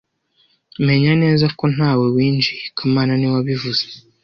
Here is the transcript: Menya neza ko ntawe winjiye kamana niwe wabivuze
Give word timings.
Menya 0.85 1.13
neza 1.23 1.45
ko 1.57 1.63
ntawe 1.75 2.05
winjiye 2.15 2.63
kamana 2.77 3.11
niwe 3.15 3.33
wabivuze 3.37 3.83